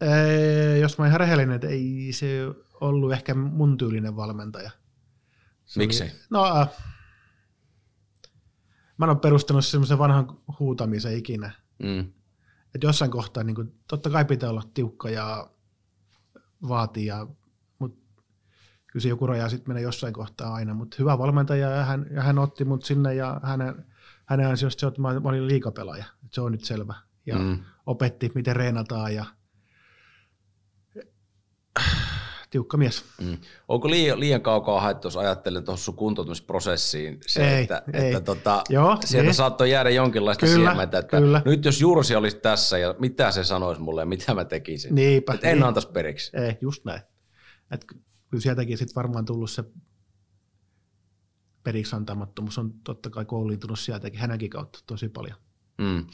[0.00, 2.40] Ei, jos mä ihan rehellinen, että ei se
[2.80, 4.70] ollut ehkä mun tyylinen valmentaja.
[5.76, 6.12] Miksi?
[6.30, 6.68] No, äh,
[8.98, 11.52] mä en ole perustanut semmoisen vanhan huutamisen ikinä.
[11.78, 12.00] Mm.
[12.74, 15.50] Että jossain kohtaa, niin kuin, totta kai pitää olla tiukka ja
[16.68, 17.26] vaatia,
[17.78, 18.22] mutta
[18.86, 20.74] kyllä se joku raja sitten menee jossain kohtaa aina.
[20.74, 23.86] Mutta hyvä valmentaja ja hän, ja hän otti mut sinne ja hänen,
[24.24, 26.04] hänen ansiosta se, että mä, mä olin liikapelaaja.
[26.30, 26.94] Se on nyt selvä.
[27.26, 27.58] Ja mm.
[27.86, 29.24] opetti, miten reenataan ja
[32.54, 33.04] tiukka mies.
[33.20, 33.38] Mm.
[33.68, 38.06] Onko liian, liian kaukaa haettu, jos ajattelen tuohon sun kuntoutumisprosessiin, se, ei, että, ei.
[38.06, 39.34] että tota, Joo, sieltä niin.
[39.34, 41.42] saattoi jäädä jonkinlaista Kyllä, siementä, että kyllä.
[41.44, 45.34] nyt jos Jursi olisi tässä ja mitä se sanoisi mulle ja mitä mä tekisin, Niinpä,
[45.34, 45.66] että en niin.
[45.66, 46.36] antaisi periksi.
[46.36, 47.00] Ei, just näin.
[47.70, 47.84] Et
[48.30, 49.64] kyllä sieltäkin sitten varmaan tullut se
[51.64, 55.36] periksi antamattomuus on totta kai kouliintunut sieltäkin hänenkin kautta tosi paljon.
[55.78, 56.06] Mm.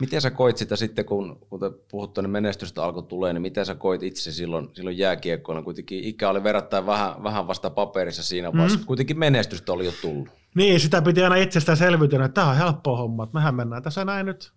[0.00, 3.66] Miten sä koit sitä sitten, kun, kun te puhuttu, niin menestystä alkoi tulee, niin miten
[3.66, 5.62] sä koit itse silloin, silloin jääkiekkoilla?
[5.62, 8.84] Kuitenkin ikä oli verrattain vähän, vähän vasta paperissa siinä vaiheessa, mm.
[8.84, 10.28] kuitenkin menestystä oli jo tullut.
[10.54, 14.04] Niin, sitä piti aina itsestään selviytyä, että tämä on helppo homma, että mehän mennään tässä
[14.04, 14.52] näin nyt.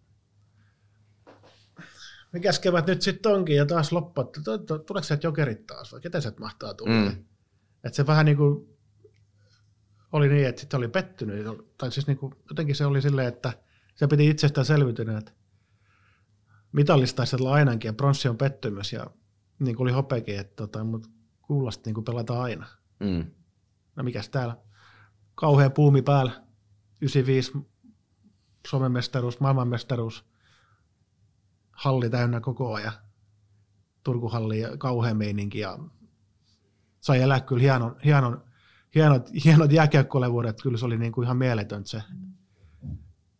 [2.31, 5.91] Mikäs kevät nyt sitten onkin ja taas loppu, että tu- tu- tuleeko sieltä jokerit taas
[5.91, 6.91] vai ketä sieltä mahtaa tulla?
[6.91, 7.05] Mm.
[7.05, 7.25] Mm.
[7.83, 8.74] Että se vähän niin kuin
[10.15, 11.47] oli niin, että sitten oli pettynyt,
[11.77, 13.53] tai siis niin kuin, jotenkin se oli silleen, että
[13.95, 15.31] se piti itsestään selviytyä, että
[16.71, 19.07] mitallista taisi olla ainakin ja pronssi on pettymys ja
[19.59, 21.09] niin kuin oli hopeakin, että tota, mutta
[21.41, 22.67] kuulosta niin kuin pelataan aina.
[22.99, 23.25] Mm.
[23.95, 24.57] No mikäs täällä?
[25.35, 26.31] Kauhea puumi päällä.
[27.01, 27.51] 95
[28.67, 30.25] Suomen mestaruus, maailmanmestaruus.
[31.71, 32.93] Halli täynnä koko ajan.
[34.03, 35.59] Turkuhalli ja kauhea meininki.
[35.59, 35.79] Ja
[36.99, 38.43] sai elää kyllä hienon, hienon,
[38.95, 40.61] hienot, hienot jääkiekkolevuudet.
[40.61, 42.01] Kyllä se oli niin kuin ihan mieletön se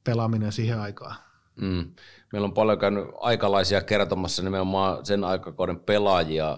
[0.03, 1.15] pelaaminen siihen aikaan.
[1.61, 1.91] Mm.
[2.31, 6.57] Meillä on paljon käynyt aikalaisia kertomassa nimenomaan sen aikakauden pelaajia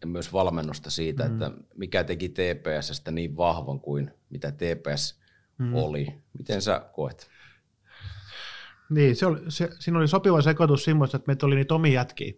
[0.00, 1.32] ja myös valmennusta siitä, mm.
[1.32, 5.20] että mikä teki TPSstä niin vahvan kuin mitä TPS
[5.58, 5.74] mm.
[5.74, 6.06] oli.
[6.38, 7.30] Miten sä koet?
[8.90, 12.32] Niin, se oli, se, siinä oli sopiva sekoitus semmoista, että meitä oli niitä omia jätkiä,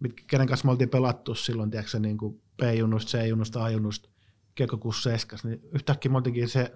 [0.00, 4.08] mitkä, kenen kanssa me oltiin pelattu silloin, tiedätkö, niin kuin B-junnusta, C-junnusta, A-junnusta,
[4.54, 6.72] kiekkokusseskas, niin yhtäkkiä me oltiinkin se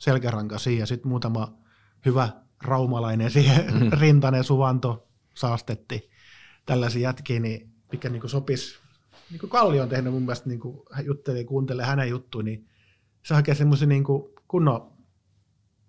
[0.00, 1.58] selkäranka siihen ja sitten muutama
[2.06, 2.28] hyvä
[2.62, 3.90] raumalainen siihen mm.
[4.00, 6.10] rintainen suvanto saastetti
[6.66, 8.78] tällaisia jätkiä, niin mikä niin kuin sopisi,
[9.30, 12.68] niin kuin Kalli on tehnyt mun mielestä, niin kuin hän juttelee, kuuntelee hänen juttuja, niin
[13.22, 14.92] se hakee semmoisia niin kuin kunnon,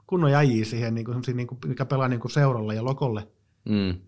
[0.07, 3.27] kunnon jäjiä siihen, niin kuin, niin kuin, mikä pelaa niin kuin seuralle ja lokolle,
[3.65, 4.01] Mm.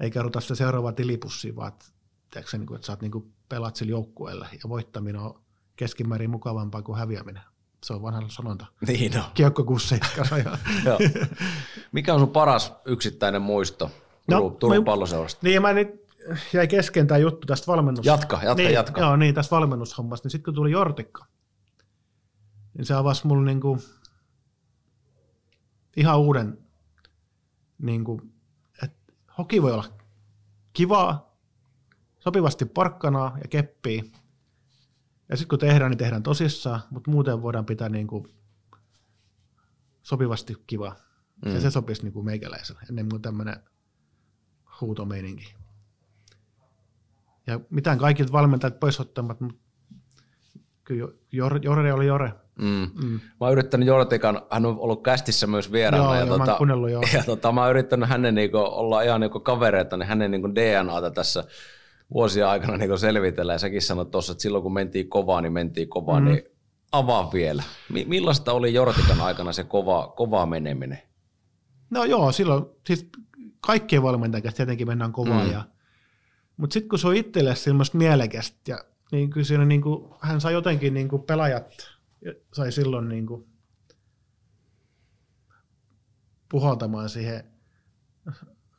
[0.00, 1.84] eikä odota sitä seuraavaa tilipussiin, vaan että,
[2.30, 5.40] tiedätkö, niin kuin, että sä oot niin kuin pelaat sillä joukkueella ja voittaminen on
[5.76, 7.42] keskimäärin mukavampaa kuin häviäminen.
[7.84, 8.66] Se on vanha sanonta.
[8.86, 9.24] Niin on.
[10.84, 10.98] Joo.
[11.92, 13.90] Mikä on sun paras yksittäinen muisto
[14.28, 15.40] No, Turun, Turun mä- palloseurasta?
[15.42, 15.88] Niin, mä nyt
[16.52, 18.06] jäi kesken tämä juttu tästä valmennus...
[18.06, 19.00] Jatka, jatka, niin, jatka.
[19.00, 20.26] Joo, niin, tästä valmennushommasta.
[20.26, 21.26] Niin sitten kun tuli Jortikka,
[22.74, 23.78] niin se avasi mulle niinku
[25.96, 26.58] ihan uuden,
[27.82, 28.22] niinku,
[28.82, 29.84] että hoki voi olla
[30.72, 31.27] kivaa,
[32.18, 34.02] sopivasti porkkanaa ja keppiä.
[35.28, 38.26] Ja sitten kun tehdään, niin tehdään tosissaan, mutta muuten voidaan pitää niinku
[40.02, 40.96] sopivasti kivaa.
[41.44, 41.54] Mm.
[41.54, 43.56] Ja se sopisi niinku meikäläiselle, ennen kuin tämmöinen
[44.80, 45.54] huutomeininki.
[47.46, 49.60] Ja mitään kaikilta valmentajat pois ottamat, mutta
[50.84, 52.32] kyllä Jore, Jore oli Jore.
[52.58, 52.90] Mm.
[53.02, 53.10] Mm.
[53.10, 56.04] Mä oon yrittänyt Jortikan, hän on ollut kästissä myös vieraana.
[56.04, 57.02] Joo, ja, joo, mä oon kuunnellut, joo.
[57.14, 61.10] ja tota, mä oon yrittänyt hänen niinku, olla ihan niinku kavereita, niin hänen niinku DNAta
[61.10, 61.44] tässä
[62.14, 63.52] vuosien aikana niinku selvitellä.
[63.52, 66.26] Ja säkin sanoit tuossa, että silloin kun mentiin kovaa, niin mentiin kovaa, mm.
[66.26, 66.42] niin
[66.92, 67.62] avaa vielä.
[67.92, 71.02] Mi- millaista oli Jortikan aikana se kova, kova meneminen?
[71.90, 73.08] No joo, silloin siis
[73.60, 75.40] kaikkien valmentajien kanssa tietenkin mennään kovaa.
[75.40, 75.46] Mm.
[75.46, 75.52] Mm.
[75.52, 75.64] Ja,
[76.56, 80.40] mutta sitten kun se on itselle semmoista mielekästä, ja, niin kyllä siinä niin kuin, hän
[80.40, 81.90] sai jotenkin niin kuin pelaajat,
[82.52, 83.46] sai silloin niin kuin
[86.50, 87.44] puhaltamaan siihen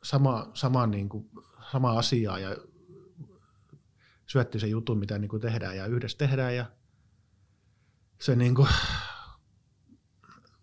[0.02, 1.30] sama, sama, niin kuin,
[1.70, 2.56] sama asiaa ja
[4.30, 6.66] syötti sen jutun, mitä niin kuin tehdään ja yhdessä tehdään ja
[8.20, 8.68] se niin kuin,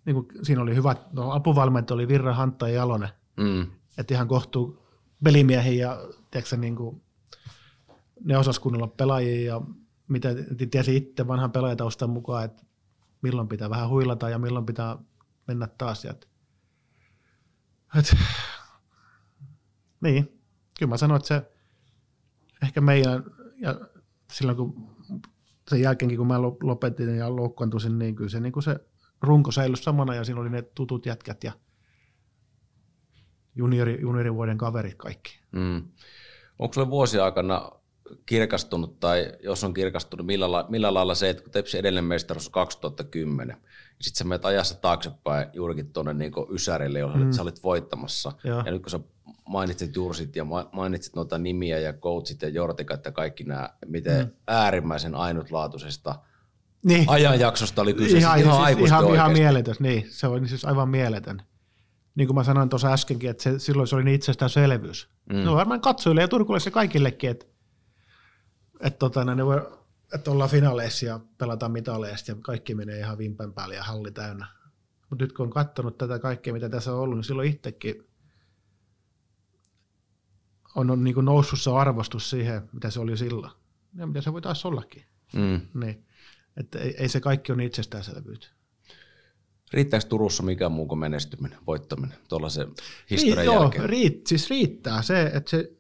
[0.06, 3.72] niin kuin, siinä oli hyvät, no apuvalmentajat oli Virra, Hantta ja Jalonen, Mm.
[3.98, 4.88] että ihan kohtuu
[5.24, 5.98] pelimiehiä ja
[6.32, 7.02] tiedätkö, niin kuin,
[8.24, 9.62] ne osas kunnolla pelaajia ja
[10.08, 10.30] mitä
[10.72, 12.64] tiesi itse vanhan pelaajataustan mukaan, että
[13.22, 14.98] milloin pitää vähän huilata ja milloin pitää
[15.48, 16.06] mennä taas.
[16.06, 16.28] Ja et,
[18.00, 18.18] et,
[20.02, 20.42] niin,
[20.80, 21.52] kyllä mä sanoin, että se
[22.64, 23.24] ehkä meidän,
[23.58, 23.80] ja
[24.32, 24.98] silloin kun
[25.70, 28.80] sen jälkeenkin kun mä lo- lopetin ja loukkaantuisin, niin kyllä se, niin kuin se
[29.22, 31.52] runko säilyi samana ja siinä oli ne tutut jätkät ja
[33.56, 35.40] juniori, juniorivuoden kaverit kaikki.
[35.52, 35.84] Mm.
[36.60, 37.72] Onko sulle vuosien aikana
[38.26, 42.48] kirkastunut, tai jos on kirkastunut, millä, la, millä lailla se, että kun Tepsi edellinen mestaruus
[42.48, 43.58] on 2010,
[44.02, 47.32] sitten sä menet ajassa taaksepäin juurikin tuonne niin Ysärille, jolla mm.
[47.32, 48.32] sä olit voittamassa.
[48.44, 48.64] Joo.
[48.66, 49.00] Ja nyt kun sä
[49.48, 54.26] mainitsit Jursit ja ma- mainitsit noita nimiä ja coachit ja Jortikat ja kaikki nämä, miten
[54.26, 54.32] mm.
[54.48, 56.20] äärimmäisen ainutlaatuisesta
[56.86, 57.06] Niin.
[57.08, 58.18] ajanjaksosta oli kyse.
[58.18, 60.06] ihan, Ihan, siis ihan, ihan mieletön, niin.
[60.10, 61.42] Se on siis aivan mieletön.
[62.16, 65.10] Niin kuin mä sanoin tuossa äskenkin, että se, silloin se oli niin itsestäänselvyys.
[65.34, 65.36] Mm.
[65.40, 67.46] No varmaan katsojille ja turkulaisille kaikillekin, että,
[68.80, 69.62] että, tota, ne voi,
[70.16, 74.48] että ollaan finaaleissa ja pelataan mitaleista ja kaikki menee ihan vimpän päälle ja halli täynnä.
[75.10, 78.08] Mutta nyt kun on katsonut tätä kaikkea, mitä tässä on ollut, niin silloin itsekin
[80.78, 83.52] on, on niin kuin noussut se arvostus siihen, mitä se oli silloin.
[83.96, 85.06] Ja mitä se voi taas ollakin.
[85.34, 85.62] Mm.
[85.82, 86.06] Niin.
[86.58, 88.48] Että ei, ei se kaikki ole itsestäänselvyyttä.
[89.74, 92.68] Riittääkö Turussa mikään muu kuin menestyminen, voittaminen, tuollaisen
[93.10, 93.90] historian Rii- joo, jälkeen?
[93.90, 95.72] riit, siis riittää se, että se,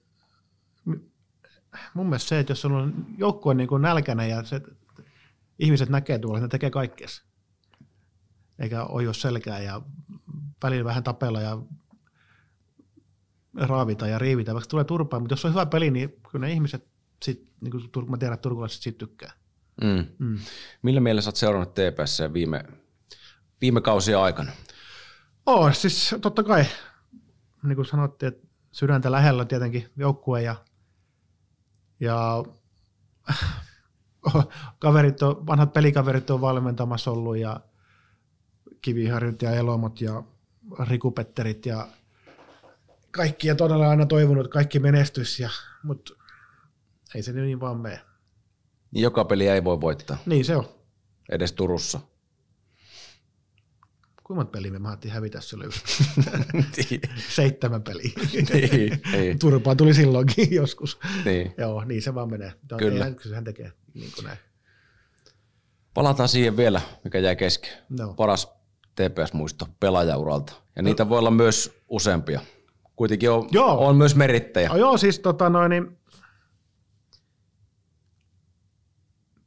[1.94, 4.62] mun mielestä se, että jos on joukkue niin kuin nälkänä ja se,
[5.60, 7.08] ihmiset näkee tuolla, että ne tekee kaikkea.
[8.60, 9.82] Eikä ojo selkää ja
[10.64, 11.58] välillä vähän tapella ja
[13.58, 16.88] raavita ja riivitä, vaikka tulee turpaa, mutta jos on hyvä peli, niin kyllä ne ihmiset,
[17.24, 19.32] sit, niin kuin Tur- mä tiedän, että turkulaiset siitä tykkää.
[19.84, 20.06] Mm.
[20.20, 20.40] Mm.
[20.82, 22.64] Millä mielessä sä oot seurannut TPS viime,
[23.62, 24.52] viime kausien aikana?
[25.46, 26.66] Oo, siis totta kai,
[27.64, 30.56] niin kuin sanottiin, että sydäntä lähellä on tietenkin joukkue ja,
[32.00, 32.44] ja
[34.80, 37.60] kaverit on, vanhat pelikaverit on valmentamassa ollut ja
[38.82, 40.24] Kiviharjut ja Elomot ja
[40.80, 41.88] Rikupetterit ja
[43.18, 45.50] kaikki ja todella aina toivonut, että kaikki menestys, ja,
[45.84, 46.14] mutta
[47.16, 48.02] ei se niin vaan mene.
[48.92, 50.70] Joka peli ei voi voittaa, Niin se on.
[51.32, 52.00] edes Turussa.
[54.24, 55.68] Kuinka monta peliä me mahdettiin hävitä silloin
[56.70, 57.02] yksi?
[57.30, 58.12] Seitsemän peliä.
[58.54, 61.00] niin, niin, Turpaa tuli silloinkin joskus.
[61.26, 61.54] niin.
[61.58, 62.54] Joo, niin se vaan menee.
[62.68, 63.06] Tämä Kyllä.
[63.06, 64.38] Eihän, sehän tekee niin kuin näin.
[65.94, 67.72] Palataan siihen vielä, mikä jäi kesken.
[67.90, 68.14] No.
[68.14, 68.48] Paras
[68.96, 70.54] TPS-muisto pelaajauralta.
[70.76, 72.42] Ja niitä voi olla myös useampia.
[72.98, 73.88] Kuitenkin on, Joo.
[73.88, 74.72] on myös merittäjä.
[74.72, 75.98] Oh, joo, siis tota noin, niin,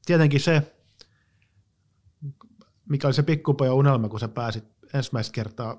[0.07, 0.77] tietenkin se,
[2.89, 5.77] mikä oli se pikkupojan unelma, kun sä pääsit ensimmäistä kertaa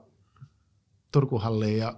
[1.12, 1.94] Turkuhalliin ja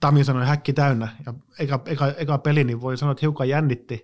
[0.00, 3.94] Tami sanoi häkki täynnä ja eka, eka, eka peli, niin voi sanoa, että hiukan jännitti.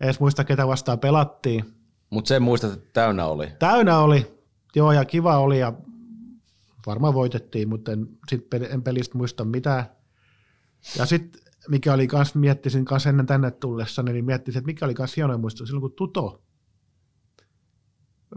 [0.00, 1.74] Ei edes muista, ketä vastaan pelattiin.
[2.10, 3.48] Mutta sen muistat, että täynnä oli.
[3.58, 4.40] Täynnä oli,
[4.76, 5.72] joo ja kiva oli ja
[6.86, 9.84] varmaan voitettiin, mutta en, sit peli, en pelistä muista mitään.
[10.98, 14.94] Ja sitten mikä oli kans, miettisin kanssa ennen tänne tullessa, niin miettisin, että mikä oli
[14.94, 16.42] kans hieno muisto silloin, kun Tuto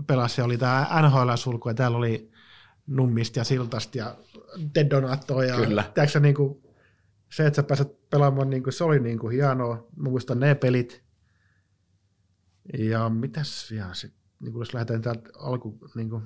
[0.08, 2.32] pelasi, oli tämä NHL-sulku, ja täällä oli
[2.88, 4.18] Nummista ja Siltasta ja
[4.74, 5.92] Ted Donato, ja Kyllä.
[5.94, 6.64] tiedätkö, niin kuin,
[7.32, 9.88] se, että sä pääset pelaamaan, niin kuin, se oli niin kuin hienoa.
[9.96, 11.04] Mä muistan ne pelit.
[12.78, 16.24] Ja mitäs vielä sitten, niin jos lähdetään täältä alku, niin kuin,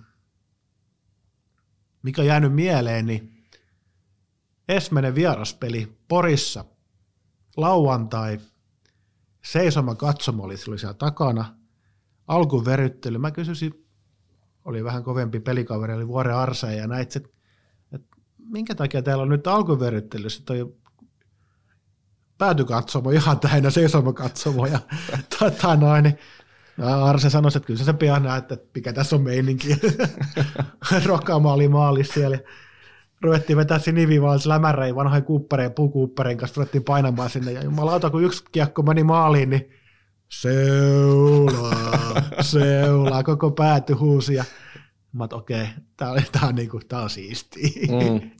[2.04, 3.40] mikä on jäänyt mieleen, niin
[4.68, 6.66] Esmenen vieraspeli Porissa
[7.58, 8.40] lauantai,
[9.46, 11.56] seisoma katsomo oli siellä takana,
[12.28, 13.86] alkuveryttely, mä kysyisin,
[14.66, 17.30] oli vähän kovempi pelikaveri, oli Vuore Arsa ja näit, että,
[18.38, 20.76] minkä takia täällä on nyt alkuveryttelyssä toi
[22.38, 24.80] päätykatsomo ihan täynnä seisomakatsomo ja
[25.40, 26.18] tota noin,
[26.80, 29.68] niin Arse sanoi, että kyllä sä sen pian näet, että mikä tässä on meininki.
[31.06, 32.36] Rokama oli maalissa siellä.
[32.36, 32.42] ja
[33.22, 37.52] Ruvettiin vetää sinivivaan lämäreen vanhojen kuuppareen, puukuuppareen kanssa, ruvettiin painamaan sinne.
[37.52, 39.70] Ja jumalauta, kun yksi kiekko meni maaliin, niin
[40.30, 44.34] seulaa, seulaa, koko pääty huusi.
[44.34, 44.44] Ja
[45.13, 47.70] mä oot, okei, okay, tää, oli, tää, on niinku, tää on siistiä.
[47.88, 48.32] Mm.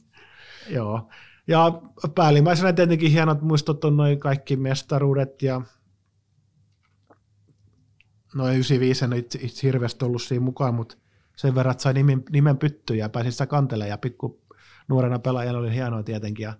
[0.75, 1.10] Joo.
[1.47, 1.82] Ja
[2.15, 5.62] päällimmäisenä tietenkin hienot muistot on noin kaikki mestaruudet ja
[8.33, 10.97] noin 95 en itse, itse hirveästi ollut siinä mukaan, mutta
[11.35, 14.41] sen verran, että sai nimen, nimen pyttyä ja pääsin sitä kantelemaan ja pikku
[14.87, 16.43] nuorena pelaajana oli hienoa tietenkin.
[16.43, 16.53] Ja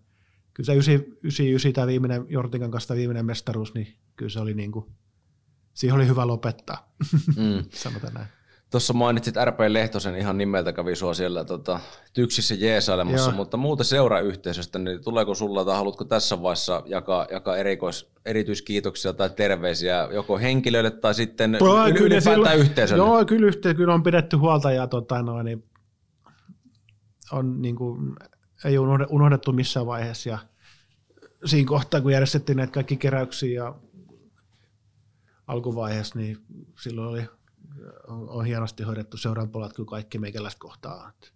[0.54, 4.86] kyllä se 99 tämä viimeinen, Jortikan kanssa viimeinen mestaruus, niin kyllä se oli niin kuin,
[5.74, 6.94] siihen oli hyvä lopettaa,
[7.38, 7.66] Mm.
[7.84, 8.28] sanotaan näin.
[8.72, 11.80] Tuossa mainitsit RP Lehtosen ihan nimeltä kävi sua siellä tota,
[12.14, 13.36] tyksissä jeesailemassa, Joo.
[13.36, 19.30] mutta muuta seurayhteisöstä, niin tuleeko sulla tai haluatko tässä vaiheessa jakaa, jakaa erikois, erityiskiitoksia tai
[19.30, 23.04] terveisiä joko henkilöille tai sitten Joo, yl- kyllä ylipäätään silloin- yhteisölle?
[23.04, 25.64] Joo, kyllä, yhteen, kyllä on pidetty huolta ja tota, no, niin
[27.32, 28.16] on, niin kuin,
[28.66, 30.30] ei unohde- unohdettu missään vaiheessa.
[30.30, 30.38] Ja
[31.46, 33.76] siinä kohtaa, kun järjestettiin näitä kaikki keräyksiä ja
[35.48, 36.38] alkuvaiheessa, niin
[36.82, 37.24] silloin oli,
[38.08, 41.10] on, on hienosti hoidettu seuran puolelta kyllä kaikki meikäläistä kohtaa.
[41.10, 41.34] Et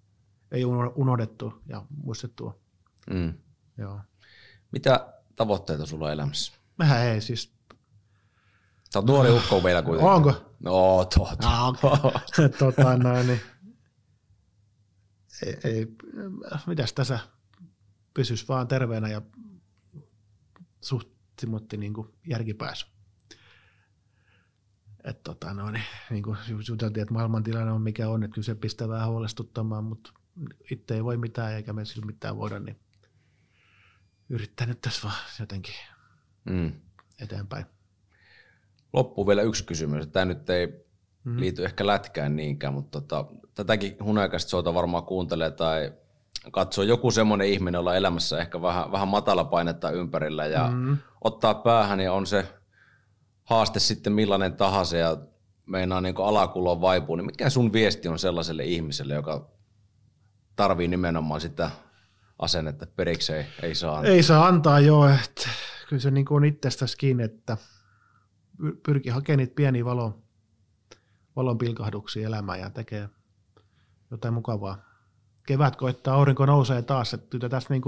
[0.51, 2.61] ei uno- unohdettu ja muistettu.
[3.09, 3.33] Mm.
[3.77, 3.99] Joo.
[4.71, 6.53] Mitä tavoitteita sulla on elämässä?
[6.77, 7.53] Mehän ei siis.
[8.93, 10.13] Sä oot nuori ukko vielä kuitenkin.
[10.13, 10.33] Onko?
[10.59, 11.49] No, totta.
[11.49, 11.73] Ah,
[12.59, 13.41] tota, noin, niin,
[15.45, 15.87] ei, ei,
[16.67, 17.19] mitäs tässä
[18.13, 19.21] pysyisi vaan terveenä ja
[20.81, 21.07] suht
[21.77, 21.93] niin
[22.27, 22.85] järkipääsy.
[25.03, 26.37] Et, tota, no, niin, niin kuin
[26.69, 30.13] juteltiin, että maailmantilanne on mikä on, että kyllä se pistää vähän huolestuttamaan, mutta
[30.71, 32.79] itse ei voi mitään eikä me sillä mitään voida, niin
[34.29, 35.75] yrittää nyt tässä vaan jotenkin
[36.45, 36.71] Mm.
[37.21, 37.65] eteenpäin.
[38.93, 40.07] Loppuun vielä yksi kysymys.
[40.07, 40.67] Tämä nyt ei
[41.23, 41.39] mm.
[41.39, 45.93] liity ehkä lätkään niinkään, mutta tota, tätäkin hunajaikaista soita varmaan kuuntelee tai
[46.51, 50.97] katsoo joku semmoinen ihminen, jolla elämässä ehkä vähän, vähän matala painetta ympärillä ja mm.
[51.21, 52.53] ottaa päähän ja on se
[53.43, 55.17] haaste sitten millainen tahansa ja
[55.65, 59.49] meinaa niin alakuloon vaipuu, niin mikä sun viesti on sellaiselle ihmiselle, joka
[60.55, 61.71] tarvii nimenomaan sitä
[62.39, 64.11] asennetta, periksi ei, ei saa antaa?
[64.11, 65.49] Ei saa antaa joo, että
[65.89, 67.57] kyllä se niin on itsestäsi kiinni, että
[68.61, 70.23] pyr- pyrkii hakemaan niitä pieniä valon,
[71.35, 73.09] valon pilkahduksia elämään ja tekee
[74.11, 74.77] jotain mukavaa.
[75.47, 77.81] Kevät koittaa, aurinko nousee taas, että tässä niin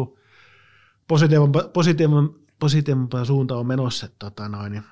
[1.08, 1.66] positiivimpaan,
[2.60, 4.08] positiivimpaan suuntaan on menossa.
[4.20, 4.84] Tota noin, niin.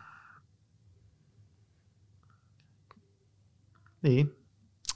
[4.04, 4.36] Niin,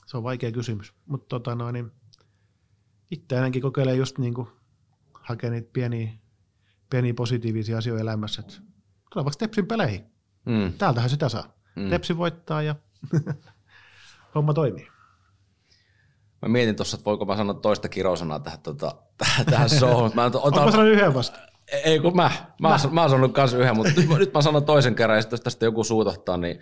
[0.06, 1.92] se on vaikea kysymys, mutta tota noin, niin
[3.10, 4.48] itse ainakin kokeilee just niin kuin
[5.12, 6.10] hakea niitä pieniä,
[6.90, 8.40] pieniä positiivisia asioita elämässä.
[8.40, 8.54] että
[9.12, 10.04] Tule vaikka Tepsin peleihin.
[10.46, 10.72] Mm.
[10.78, 11.54] Täältähän sitä saa.
[11.76, 11.90] Mm.
[11.90, 12.74] Tepsi voittaa ja
[14.34, 14.88] homma toimii.
[16.42, 20.10] Mä mietin tuossa, että voiko mä sanoa toista kirosanaa tähän, tota, tähän, tähän showhun.
[20.14, 21.38] Mä otan, Onko sanonut yhden vasta?
[21.84, 22.78] ei kun mä, mä, mä.
[22.90, 25.30] mä oon sanonut kans yhden, mutta nyt, mä- nyt mä sanon toisen kerran, ja sit
[25.30, 26.60] jos tästä joku suutahtaa, niin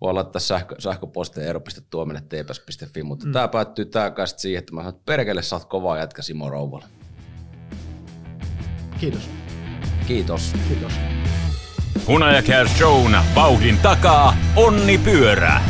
[0.00, 3.32] voi laittaa sähkö, sähköpostia eero.tuominen.tps.fi, mutta mm.
[3.32, 3.90] tää päättyy
[4.24, 6.86] sit siihen, että mä sanon, että perkele sä oot kova jätkä Simo Rouvala.
[9.00, 9.30] Kiitos.
[10.06, 10.52] Kiitos.
[10.68, 10.92] Kiitos.
[12.08, 15.60] Hunajakääs Shown vauhdin takaa Onni Pyörä.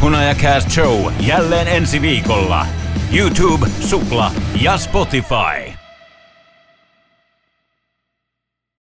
[0.00, 2.66] Hunajakääs Show jälleen ensi viikolla.
[3.12, 4.32] YouTube, Supla
[4.62, 5.73] ja Spotify.